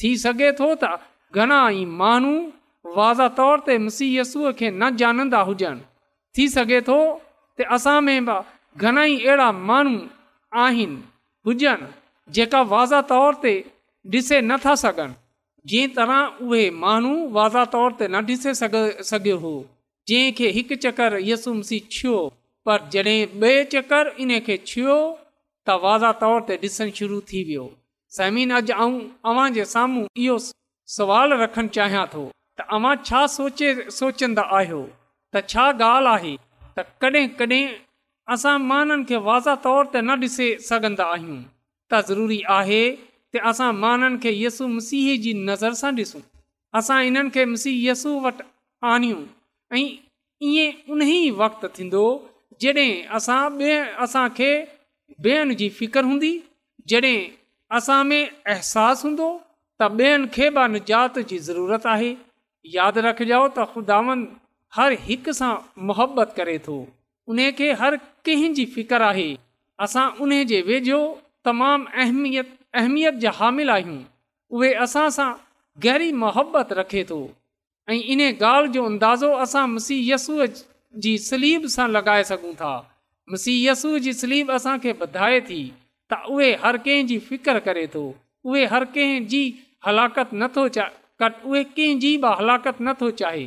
थी 0.00 0.10
सघे 0.26 0.52
थो 0.60 0.70
त 0.84 0.94
घणा 1.38 1.60
ई 1.80 1.84
माण्हू 2.02 2.34
वाज़े 3.00 3.28
तौर 3.40 3.60
ते 3.68 3.74
मुसी 3.88 4.14
यसूअ 4.18 4.56
खे 4.58 4.70
न 4.80 4.94
ॼाणंदा 5.04 5.40
हुजनि 5.50 5.84
थी 6.36 6.48
सघे 6.56 6.80
थो 6.86 6.96
त 7.58 7.62
असां 7.74 8.00
में 8.06 8.24
बि 8.28 8.34
घण 8.84 8.96
अहिड़ा 9.02 9.50
माण्हू 9.68 9.96
आहिनि 10.64 11.00
हुजनि 11.46 11.86
जेका 12.38 12.60
वाज़ा 12.72 13.00
तौर 13.12 13.34
ते 13.44 13.54
ॾिसे 14.14 14.40
नथा 14.50 14.74
सघनि 14.84 15.14
जीअं 15.70 15.94
तरह 15.96 16.20
उहे 16.48 16.64
माण्हू 16.84 17.12
वाज़ा 17.38 17.62
तौर 17.74 17.90
ते 18.00 18.08
न 18.14 18.20
ॾिसे 18.32 18.52
सघियो 19.10 19.36
हो 19.44 19.54
जंहिंखे 20.08 20.48
हिकु 20.56 20.74
चकर 20.84 21.16
यसुम 21.28 21.60
सी 21.68 21.78
छो 21.96 22.12
पर 22.66 22.78
जॾहिं 22.92 23.18
ॿिए 23.40 23.64
चक्कर 23.72 24.12
इन 24.22 24.32
खे 24.46 24.56
छुयो 24.70 24.98
त 25.66 25.68
वाज़ा 25.86 26.12
तौर 26.22 26.38
ते 26.48 26.56
ॾिसणु 26.66 26.90
शुरू 26.98 27.20
थी 27.30 27.42
वियो 27.48 27.64
समीन 28.18 28.52
अॼु 28.58 28.72
आऊं 28.82 28.94
तव्हांजे 29.26 29.64
साम्हूं 29.74 30.04
इहो 30.24 30.36
सुवाल 30.96 31.32
रखणु 31.42 31.68
चाहियां 31.78 32.06
थो 32.12 32.24
छा 33.08 33.26
सोचे 33.38 33.68
सोचंदा 34.00 34.42
आहियो 34.58 34.84
त 35.36 35.48
छा 35.52 35.62
ॻाल्हि 35.92 36.12
आहे 36.16 36.34
त 36.76 36.78
कॾहिं 37.02 37.24
कॾहिं 37.38 37.62
असां 38.34 38.56
माननि 38.70 39.04
खे 39.08 39.16
वाज़ा 39.28 39.54
طور 39.66 39.80
त 39.92 39.94
न 40.08 40.10
ॾिसे 40.26 40.46
सघंदा 40.68 41.04
आहियूं 41.14 41.40
त 41.90 41.92
ज़रूरी 42.08 42.40
आहे 42.58 42.82
की 43.30 43.38
असां 43.50 43.70
माननि 43.82 44.16
खे 44.22 44.30
यसु 44.44 44.64
मसीह 44.76 45.06
जी 45.24 45.32
नज़र 45.50 45.72
सां 45.80 45.92
ॾिसूं 45.98 46.22
असां 46.80 46.98
इन्हनि 47.08 47.30
खे 47.34 47.42
मसीह 47.54 47.74
यसु 47.90 48.10
वटि 48.24 48.44
आणियूं 48.92 49.22
ऐं 49.74 49.82
ईअं 50.50 50.70
उन 50.92 50.98
ई 51.16 51.20
वक़्तु 51.42 51.66
थींदो 51.76 52.04
जॾहिं 52.62 52.90
असां 53.18 53.40
ॿिए 53.58 53.76
असांखे 54.04 54.50
ॿियनि 55.24 55.54
जी 55.60 55.68
फ़िक्रु 55.78 56.06
हूंदी 56.10 56.32
जॾहिं 56.90 57.18
असां 57.78 58.00
में 58.08 58.22
अहसासु 58.52 59.02
हूंदो 59.06 59.28
त 59.78 59.82
ॿियनि 60.02 60.26
खे 60.34 60.46
निजात 60.76 61.14
जी 61.28 61.36
ज़रूरत 61.48 61.84
आहे 61.94 62.10
यादि 62.78 63.00
रखिजो 63.06 63.42
त 63.56 63.58
ख़ुदावन 63.72 64.18
हर 64.74 64.92
हिक 65.06 65.28
सां 65.40 65.54
मुहबत 65.88 66.34
करे 66.36 66.58
थो 66.66 66.76
उन 67.28 67.50
खे 67.58 67.72
हर 67.80 67.96
कंहिंजी 68.26 68.66
جی 68.66 68.86
आहे 68.92 69.28
असां 69.84 70.06
उन 70.24 70.42
जे 70.52 70.60
वेझो 70.66 70.98
तमामु 71.44 71.86
अहमियत 72.04 72.56
अहमियत 72.74 73.14
जा 73.24 73.30
हामिल 73.40 73.70
आहियूं 73.70 74.00
उहे 74.58 74.72
असां 74.84 75.08
सां 75.16 75.30
गहरी 75.84 76.12
मुहबत 76.24 76.72
रखे 76.80 77.04
थो 77.10 77.18
ऐं 77.90 78.00
इन 78.14 78.20
ॻाल्हि 78.28 78.72
जो 78.74 78.84
अंदाज़ो 78.90 79.30
असां 79.44 79.66
मुसीह 79.74 80.12
यसूअ 80.14 80.46
जी 81.04 81.16
सलीब 81.26 81.66
सां 81.76 81.88
लॻाए 81.96 82.22
सघूं 82.30 82.52
था 82.62 82.70
मुसीह 83.32 83.74
जी 84.06 84.12
सलीबु 84.22 84.52
असांखे 84.58 84.92
वधाए 85.02 85.40
थी 85.50 85.60
त 86.12 86.20
उहे 86.36 86.50
हर 86.64 86.76
कंहिंजी 86.88 87.18
फ़िकुरु 87.28 87.60
करे 87.68 87.86
थो 87.94 88.02
उहे 88.50 88.64
हर 88.74 88.84
कंहिंजी 88.96 89.44
हलाकत 89.86 90.34
नथो 90.42 90.66
चा 90.78 90.88
उहे 91.28 91.62
कंहिंजी 91.76 92.10
बि 92.24 92.34
हलाकतु 92.40 92.84
नथो 92.88 93.10
चाहे 93.22 93.46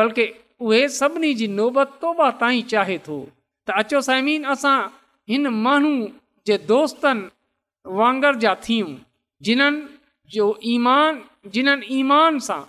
बल्कि 0.00 0.24
उहे 0.60 0.88
सभिनी 0.88 1.32
जी 1.38 1.46
नौबत 1.58 1.98
तौबा 2.00 2.30
ताईं 2.40 2.62
चाहे 2.72 2.96
थो 3.06 3.16
त 3.66 3.70
अचो 3.80 4.00
साइमीन 4.08 4.44
असां 4.52 4.76
हिन 5.30 5.46
माण्हू 5.64 5.90
जे 6.46 6.56
दोस्तनि 6.70 7.26
वांगर 7.98 8.34
जा 8.44 8.54
थियूं 8.64 8.94
जिन्हनि 9.48 10.34
जो 10.36 10.46
ईमान 10.74 11.20
जिन्हनि 11.56 11.86
ईमान 11.98 12.38
सां 12.48 12.60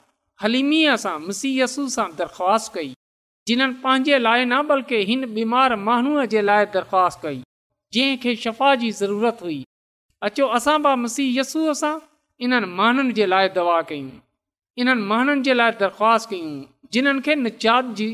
हलीमीअ 0.43 0.95
सां 1.03 1.15
मसीयसू 1.27 1.87
सां 1.95 2.07
दरख़्वास्त 2.19 2.73
कई 2.75 2.91
जिन्हनि 3.51 3.79
पंहिंजे 3.85 4.17
लाइ 4.25 4.43
न 4.45 4.61
बल्कि 4.73 5.01
हिन 5.11 5.25
बीमार 5.39 5.75
माण्हूअ 5.87 6.25
जे 6.35 6.41
लाइ 6.49 6.65
दरख़्वास्त 6.75 7.21
कई 7.23 7.41
जंहिंखे 7.97 8.35
शफ़ा 8.43 8.75
जी 8.83 8.91
ज़रूरत 9.01 9.47
हुई 9.47 9.59
अचो 10.29 10.47
असां 10.59 10.77
बि 10.87 10.95
मुसीयसूअ 11.05 11.73
सां 11.83 11.95
इन्हनि 12.49 12.73
माण्हुनि 12.81 13.13
जे 13.21 13.25
लाइ 13.35 13.49
दवा 13.59 13.81
कयूं 13.93 14.11
इन्हनि 14.81 15.01
महननि 15.09 15.41
जे 15.45 15.53
लाइ 15.53 15.71
दरख़्वास्त 15.79 16.29
कयूं 16.29 16.49
जिन्हनि 16.93 17.21
खे 17.25 17.35
निजात 17.35 17.85
जी 17.99 18.07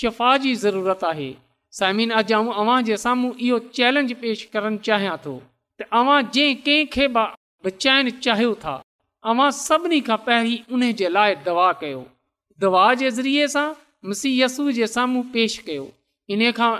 शफ़ा 0.00 0.36
जी 0.42 0.54
ज़रूरत 0.64 1.00
आहे 1.10 1.30
साइमिन 1.78 2.10
अॼु 2.18 2.36
आउं 2.36 2.52
तव्हां 2.58 2.84
जे 2.88 2.96
साम्हूं 3.04 3.30
इहो 3.46 3.58
चैलेंज 3.78 4.12
पेश 4.20 4.44
करणु 4.52 4.78
चाहियां 4.88 5.16
थो 5.24 5.32
तव्हां 5.82 6.18
जंहिं 6.34 6.54
कंहिंखे 6.66 7.08
बि 7.16 7.24
बचाइणु 7.66 8.10
चाहियो 8.26 8.54
था 8.64 8.74
तव्हां 9.26 9.50
सभिनी 9.58 10.00
खां 10.10 10.16
पहिरीं 10.28 10.58
उन 10.78 10.84
जे 11.00 11.08
लाइ 11.16 11.34
दवा 11.48 11.66
कयो 11.82 12.04
दवा 12.64 12.84
जे 13.02 13.10
ज़रिए 13.18 13.46
सां 13.56 13.66
मसीयसू 14.10 14.70
जे 14.78 14.86
साम्हूं 14.94 15.22
पेश 15.34 15.58
कयो 15.66 15.88
इन 16.36 16.46
खां 16.60 16.70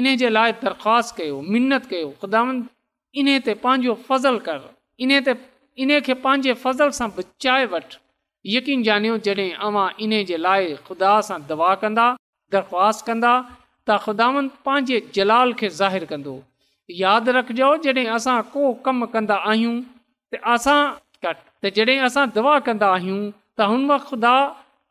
इन 0.00 0.10
जे 0.24 0.28
लाइ 0.38 0.52
दरख़्वास्त 0.64 1.16
कयो 1.22 1.40
मिनत 1.56 1.88
कयो 1.94 2.10
ख़ुदानि 2.20 2.60
इन 3.22 3.32
ते 3.48 3.54
पंहिंजो 3.64 3.96
फ़ज़ल 4.08 4.38
कर 4.48 4.62
इन 5.06 5.18
ते 5.30 5.38
इन 5.86 5.98
खे 6.10 6.14
पंहिंजे 6.28 6.60
फ़ज़ल 6.66 6.96
सां 7.00 7.08
बचाए 7.20 7.66
वठि 7.76 7.98
यकीन 8.50 8.82
ॼाणियो 8.90 9.16
जॾहिं 9.26 9.52
अवां 9.66 9.88
इन 10.04 10.12
जे 10.28 10.36
लाइ 10.44 10.72
ख़ुदा 10.86 11.10
सां 11.26 11.36
दवा 11.48 11.66
कंदा 11.82 12.06
दरख़्वास्त 12.54 13.04
कंदा 13.08 13.34
त 13.90 13.98
ख़ुदावन 14.06 14.48
पंहिंजे 14.68 14.96
जलाल 15.18 15.52
खे 15.60 15.68
ज़ाहिर 15.68 16.04
कंदो 16.12 16.34
यादि 17.02 17.34
रखिजो 17.36 17.68
जॾहिं 17.84 18.06
असां 18.16 18.34
को 18.56 18.72
कमु 18.88 19.06
कंदा 19.14 19.36
आहियूं 19.52 19.76
त 19.82 20.42
असां 20.54 20.78
त 21.26 21.72
जॾहिं 21.78 21.98
असां 22.08 22.24
दवा 22.38 22.56
कंदा 22.70 22.90
आहियूं 22.96 23.22
त 23.30 23.70
हुन 23.74 23.86
वक़्तु 23.92 24.08
ख़ुदा 24.14 24.34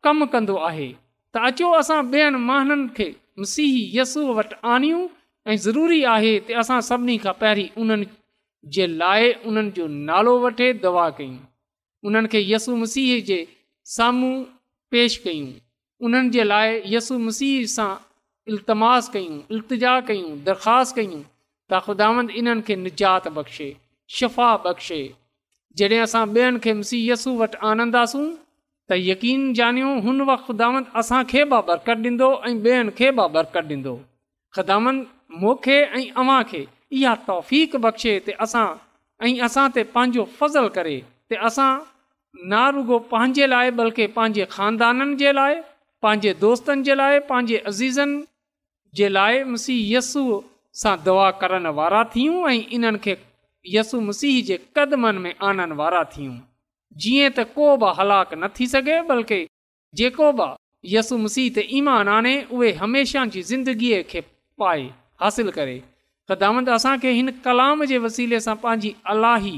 कमु 0.08 0.30
कंदो 0.36 0.56
आहे 0.70 0.88
त 0.92 1.44
अचो 1.52 1.72
असां 1.82 2.00
ॿियनि 2.14 2.42
महननि 2.48 2.88
खे 3.00 3.10
मसीही 3.44 3.84
यसू 3.98 4.24
वटि 4.40 4.60
आणियूं 4.76 5.04
ऐं 5.52 5.60
ज़रूरी 5.68 6.02
आहे 6.16 6.32
त 6.48 6.60
असां 6.66 6.80
सभिनी 6.90 7.20
खां 7.26 7.38
पहिरीं 7.46 7.70
उन्हनि 7.84 8.10
जे 8.78 8.92
लाइ 9.04 9.32
उन्हनि 9.48 9.76
जो 9.80 9.92
नालो 10.10 10.38
वठे 10.48 10.74
दवा 10.88 11.08
कयूं 11.20 11.40
उन्हनि 12.06 12.28
खे 12.32 12.40
यसू 12.52 12.76
मसीह 12.76 13.20
जे 13.28 13.40
साम्हूं 13.96 14.34
पेश 14.92 15.16
कयूं 15.24 15.50
उन्हनि 16.06 16.30
जे 16.36 16.44
लाइ 16.50 16.80
यसू 16.94 17.18
मसीह 17.26 17.66
सां 17.76 17.90
इल्तमास 18.52 19.08
कयूं 19.14 19.38
इल्तिजा 19.56 19.94
कयूं 20.08 20.30
दरख़्वास्त 20.48 20.96
कयूं 20.96 21.20
त 21.72 21.80
ख़ुदांद 21.86 22.30
इन्हनि 22.40 22.62
खे 22.68 22.76
निजात 22.86 23.28
बख़्शे 23.36 23.68
शफ़ा 24.18 24.50
बख़्शे 24.64 25.00
जॾहिं 25.80 26.00
असां 26.06 26.24
ॿियनि 26.38 26.58
खे 26.64 26.72
मुसीहय 26.80 27.10
यसू 27.12 27.36
वटि 27.42 27.58
आनंदासूं 27.70 28.26
त 28.90 28.98
यकीन 29.10 29.42
ॼानियो 29.62 29.94
हुन 30.08 30.20
वक़्तु 30.30 30.46
ख़ुदांद 30.52 30.84
असांखे 31.02 31.44
बि 31.50 31.60
बरक़त 31.70 31.98
ॾींदो 32.08 32.30
ऐं 32.48 32.54
ॿियनि 32.70 32.96
खे 32.98 33.10
बि 33.20 33.28
बरकत 33.38 33.68
ॾींदो 33.76 33.94
ख़ुदांद 34.54 35.06
मूंखे 35.42 35.78
ऐं 35.84 36.04
अव्हां 36.24 36.42
खे 36.50 36.66
इहा 36.98 37.14
तौफ़ 37.30 37.78
बख़्शे 37.86 38.18
ते 38.26 38.32
असां 38.46 38.66
ऐं 39.26 39.32
असां 39.48 39.68
ते 39.74 39.82
पंहिंजो 39.94 40.28
फज़ल 40.40 40.68
करे 40.80 40.96
त 41.30 41.40
असां 41.50 41.70
रुगो 42.34 42.98
पंहिंजे 43.12 43.46
लाइ 43.46 43.70
बल्कि 43.78 44.06
पंहिंजे 44.16 44.44
खानदाननि 44.50 45.14
जे 45.22 45.32
लाइ 45.32 45.54
पंहिंजे 46.02 46.32
दोस्तनि 46.44 46.82
जे 46.86 46.94
लाइ 47.00 47.18
पंहिंजे 47.30 47.56
अज़ीज़नि 47.70 48.24
जे 48.96 49.08
लाइ 49.08 49.42
मुसीह 49.54 49.96
यस्सू 49.96 50.22
सां 50.82 50.96
दुआ 51.04 51.30
करण 51.40 51.66
वारा 51.78 52.02
थियूं 52.16 52.48
ऐं 52.50 52.58
इन्हनि 52.76 52.98
खे 53.04 53.16
यसु 53.74 54.00
मसीह 54.08 54.42
जे 54.48 54.56
क़दमनि 54.76 55.18
में 55.24 55.34
आणण 55.48 55.72
वारा 55.80 56.02
थियूं 56.16 56.34
जीअं 57.02 57.30
त 57.36 57.46
को 57.56 57.68
बि 57.84 57.92
हलाकु 58.00 58.36
न 58.42 58.48
थी 58.58 58.66
सघे 58.76 59.00
बल्कि 59.12 59.38
जेको 60.00 60.32
बि 60.40 60.48
यसु 60.96 61.18
मसीह 61.26 61.52
ते 61.58 61.66
ईमान 61.80 62.08
आणे 62.16 62.34
उहे 62.58 62.72
हमेशह 62.82 63.24
जी 63.36 63.42
ज़िंदगीअ 63.50 64.00
खे 64.14 64.20
पाए 64.64 64.84
हासिलु 65.24 65.52
करे 65.58 65.76
क़दामंत 66.30 66.68
असांखे 66.78 67.10
हिन 67.20 67.28
कलाम 67.48 67.84
जे 67.92 67.98
वसीले 68.08 68.40
सां 68.48 68.56
पंहिंजी 68.64 68.94
अलाही 69.16 69.54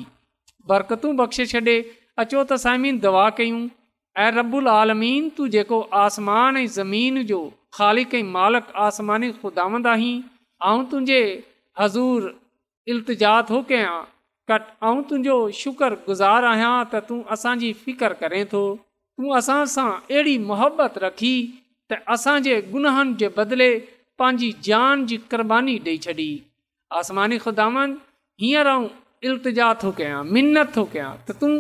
बरकतूं 0.73 1.17
बख़्शे 1.21 1.47
छॾे 1.55 1.79
अचो 2.23 2.41
त 2.51 2.57
साइमीन 2.65 2.97
दवा 3.05 3.23
कयूं 3.39 3.61
ऐं 4.25 4.31
रबुल 4.35 4.67
आलमीन 4.81 5.29
तूं 5.37 5.47
जेको 5.55 5.79
आसमान 6.03 6.57
ऐं 6.59 6.67
ज़मीन 6.79 7.23
जो 7.31 7.39
ख़ाली 7.79 8.23
मालिक 8.37 8.69
आसमानी 8.87 9.31
ख़ुदांद 9.41 9.87
आहीं 9.95 10.23
तुंहिंजे 10.93 11.19
हज़ूर 11.81 12.29
इल्तिजा 12.95 13.33
थो 13.51 13.61
कयां 13.73 13.97
कट 14.51 14.71
ऐं 14.91 15.03
तुंहिंजो 15.09 15.41
शुक्रगुज़ारु 15.63 16.51
आहियां 16.53 16.75
त 16.93 17.03
तूं 17.11 17.19
असांजी 17.39 17.73
फिकर 17.83 18.17
करें 18.25 18.41
थो 18.55 18.63
तूं 19.17 19.37
असां 19.43 19.59
सां 19.77 19.89
अहिड़ी 19.99 20.37
मोहबत 20.53 21.03
रखी 21.07 21.35
त 21.51 22.03
असांजे 22.17 22.57
गुनाहनि 22.77 23.17
जे 23.25 23.33
बदिले 23.41 23.69
पंहिंजी 24.23 24.53
जान 24.71 25.05
जी 25.11 25.17
कुर्बानी 25.35 25.77
ॾेई 25.89 26.01
छॾी 26.11 26.31
आसमानी 27.03 27.43
ख़ुदांद 27.49 27.99
हींअर 28.45 28.77
ऐं 28.81 28.83
इल्तिजा 29.33 29.73
थो 29.85 29.95
कयां 30.03 30.25
मिनत 30.39 30.77
थो 30.79 30.91
कयां 30.97 31.13
त 31.27 31.41
तूं 31.43 31.55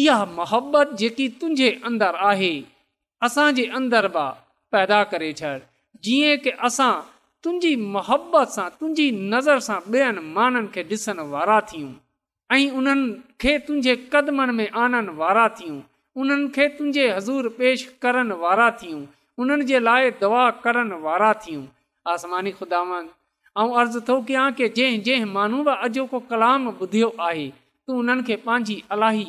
इहा 0.00 0.18
मोहबत 0.38 0.92
जेकी 0.98 1.26
तुंहिंजे 1.40 1.68
अंदरि 1.86 2.18
आहे 2.28 2.52
असांजे 3.26 3.64
अंदरि 3.78 4.08
बि 4.16 4.22
पैदा 4.72 5.02
करे 5.10 5.32
छॾ 5.40 5.50
जीअं 6.04 6.36
की 6.44 6.50
असां 6.68 6.92
तुंहिंजी 7.44 7.72
मोहबत 7.96 8.48
सां 8.56 8.68
तुंहिंजी 8.78 9.06
नज़र 9.32 9.58
सां 9.68 9.78
ॿियनि 9.94 10.22
माननि 10.36 10.68
खे 10.74 10.82
ॾिसण 10.92 11.18
वारा 11.34 11.58
थियूं 11.70 11.92
ऐं 12.52 12.70
उन्हनि 12.78 13.08
खे 13.42 13.52
तुंहिंजे 13.66 13.94
क़दमनि 14.12 14.52
में 14.58 14.68
आणणु 14.82 15.12
वारा 15.20 15.46
थियूं 15.58 15.78
उन्हनि 16.20 16.48
खे 16.56 16.68
तुंहिंजे 16.76 17.04
हज़ूर 17.16 17.48
पेश 17.60 17.78
करण 18.02 18.30
वारा 18.44 18.70
थियूं 18.80 19.02
उन्हनि 19.42 19.64
जे 19.72 19.78
लाइ 19.88 20.10
दवा 20.24 20.44
करण 20.64 20.90
वारा 21.06 21.32
थियूं 21.44 21.64
आसमानी 22.14 22.50
खुदावन 22.60 23.04
ऐं 23.60 23.68
अर्ज़ु 23.82 24.00
थो 24.08 24.20
कयां 24.30 24.48
की 24.58 24.68
जंहिं 24.80 25.00
जंहिं 25.10 25.30
माण्हू 25.36 25.58
बि 25.68 25.74
अॼोको 25.84 26.18
कलाम 26.32 26.60
ॿुधियो 26.82 27.08
आहे 27.28 27.48
तूं 27.84 27.94
उन्हनि 28.04 28.22
खे 28.30 28.36
पंहिंजी 28.48 28.76
अलाही 28.96 29.28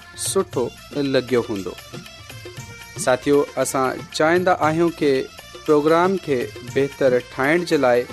सुठो 0.27 0.69
लॻियो 1.13 1.41
हूंदो 1.49 1.73
साथियो 3.05 3.37
असां 3.63 3.85
चाहींदा 4.13 4.51
आहियूं 4.67 4.89
की 5.01 5.11
प्रोग्राम 5.65 6.17
खे 6.25 6.35
बहितरु 6.73 7.19
ठाहिण 7.35 7.63
जे 7.71 7.77
लाइ 7.85 8.03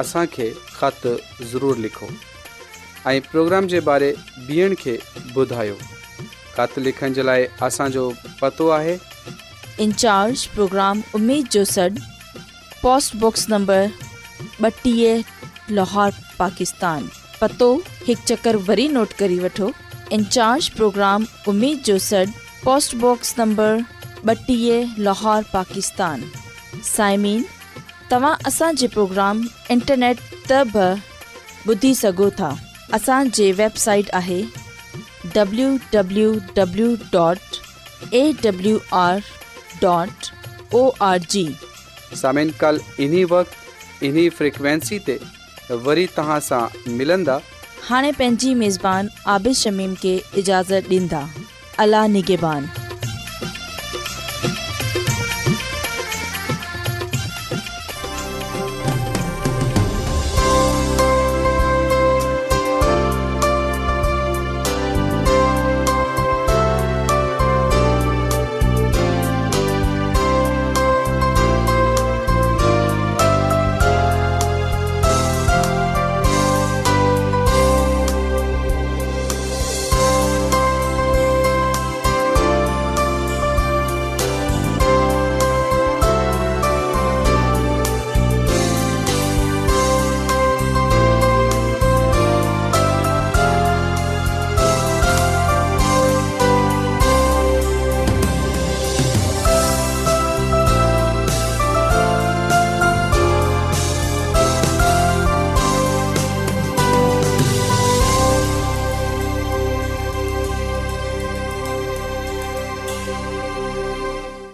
असांखे 0.00 0.46
ख़त 0.78 1.02
ज़रूरु 1.52 1.74
लिखो 1.86 2.06
ऐं 3.10 3.20
प्रोग्राम 3.30 3.66
जे 3.72 3.80
बारे 3.88 4.10
ॿियनि 4.48 4.74
खे 4.82 4.96
ॿुधायो 5.40 5.74
ख़त 6.56 6.78
लिखण 6.86 7.12
जे 7.18 7.22
लाइ 7.30 7.46
असांजो 7.68 8.04
पतो 8.42 8.68
आहे 8.78 8.96
इंचार्ज 9.84 10.46
प्रोग्राम 10.54 11.00
उमेद 11.14 11.46
जो 11.56 11.64
सॾु 11.76 11.88
पोस्ट 12.82 13.50
नंबर 13.50 13.86
ॿटीह 14.64 15.70
लाहौर 15.78 16.10
पाकिस्तान 16.38 17.06
पतो 17.40 17.70
हिकु 18.08 18.26
चकर 18.28 18.56
वरी 18.68 18.86
नोट 18.98 19.12
करे 19.20 19.38
वठो 19.44 19.70
इंचार्ज 20.12 20.68
प्रोग्राम 20.76 21.24
उमेद 21.48 21.78
जो 21.88 21.98
सॾु 22.06 22.24
पोस्टबॉक्स 22.64 23.34
नंबर 23.38 23.78
ॿटीह 24.30 24.92
लाहौर 25.04 25.44
पाकिस्तान 25.52 26.20
साइमिन 26.84 27.42
तव्हां 28.10 28.34
असांजे 28.46 28.86
प्रोग्राम 28.96 29.40
इंटरनेट 29.74 30.18
त 30.50 30.58
बि 30.74 30.84
ॿुधी 31.68 31.94
सघो 32.00 32.28
था 32.40 32.50
असांजे 32.98 33.50
वेबसाइट 33.62 34.10
आहे 34.20 34.40
W 35.36 35.68
A 38.20 38.24
W 38.42 38.76
R 39.04 39.18
dot 39.82 40.30
O 40.82 40.88
R 41.08 41.18
G 41.30 41.48
हाँ 47.88 48.02
पंहिंजी 48.02 48.52
मेज़बान 48.54 49.08
आबिद 49.28 49.52
शमीम 49.60 49.94
के 50.02 50.14
इजाज़त 50.38 50.88
दींदा 50.88 51.26
अला 51.82 52.06
निगेबान 52.16 52.81